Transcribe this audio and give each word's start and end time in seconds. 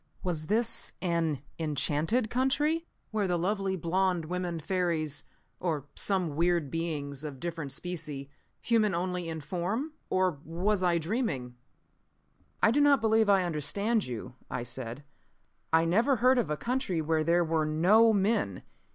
Was 0.23 0.47
this 0.47 0.93
an 0.99 1.43
enchanted 1.59 2.31
country? 2.31 2.87
Where 3.11 3.27
the 3.27 3.37
lovely 3.37 3.75
blonde 3.75 4.25
women 4.25 4.59
fairies 4.59 5.25
or 5.59 5.85
some 5.93 6.35
weird 6.35 6.71
beings 6.71 7.23
of 7.23 7.39
different 7.39 7.71
specie, 7.71 8.27
human 8.59 8.95
only 8.95 9.29
in 9.29 9.41
form? 9.41 9.93
Or 10.09 10.39
was 10.43 10.81
I 10.81 10.97
dreaming? 10.97 11.55
"I 12.63 12.71
do 12.71 12.81
not 12.81 12.99
believe 12.99 13.29
I 13.29 13.43
understand 13.45 14.07
you," 14.07 14.33
I 14.49 14.63
said. 14.63 15.03
"I 15.71 15.85
never 15.85 16.15
heard 16.15 16.39
of 16.39 16.49
a 16.49 16.57
country 16.57 16.99
where 16.99 17.23
there 17.23 17.45
were 17.45 17.67
no 17.67 18.11
men. 18.11 18.63